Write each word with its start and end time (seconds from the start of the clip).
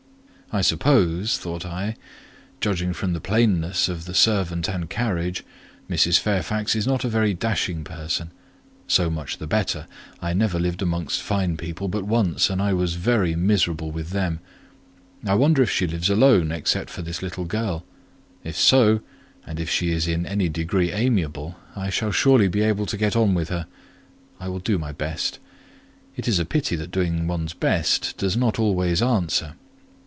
"I 0.53 0.59
suppose," 0.59 1.37
thought 1.37 1.65
I, 1.65 1.95
"judging 2.59 2.91
from 2.91 3.13
the 3.13 3.21
plainness 3.21 3.87
of 3.87 4.03
the 4.03 4.13
servant 4.13 4.67
and 4.67 4.89
carriage, 4.89 5.45
Mrs. 5.89 6.19
Fairfax 6.19 6.75
is 6.75 6.85
not 6.85 7.05
a 7.05 7.09
very 7.09 7.33
dashing 7.33 7.85
person: 7.85 8.31
so 8.85 9.09
much 9.09 9.37
the 9.37 9.47
better; 9.47 9.87
I 10.21 10.33
never 10.33 10.59
lived 10.59 10.81
amongst 10.81 11.21
fine 11.21 11.55
people 11.55 11.87
but 11.87 12.03
once, 12.03 12.49
and 12.49 12.61
I 12.61 12.73
was 12.73 12.95
very 12.95 13.33
miserable 13.33 13.91
with 13.91 14.09
them. 14.09 14.41
I 15.25 15.35
wonder 15.35 15.63
if 15.63 15.69
she 15.71 15.87
lives 15.87 16.09
alone 16.09 16.51
except 16.51 17.01
this 17.05 17.21
little 17.21 17.45
girl; 17.45 17.85
if 18.43 18.57
so, 18.57 18.99
and 19.47 19.57
if 19.57 19.69
she 19.69 19.91
is 19.93 20.05
in 20.05 20.25
any 20.25 20.49
degree 20.49 20.91
amiable, 20.91 21.55
I 21.77 21.89
shall 21.89 22.11
surely 22.11 22.49
be 22.49 22.59
able 22.63 22.87
to 22.87 22.97
get 22.97 23.15
on 23.15 23.33
with 23.33 23.47
her; 23.47 23.67
I 24.37 24.49
will 24.49 24.59
do 24.59 24.77
my 24.77 24.91
best; 24.91 25.39
it 26.17 26.27
is 26.27 26.39
a 26.39 26.45
pity 26.45 26.75
that 26.75 26.91
doing 26.91 27.25
one's 27.25 27.53
best 27.53 28.17
does 28.17 28.35
not 28.35 28.59
always 28.59 29.01
answer. 29.01 29.53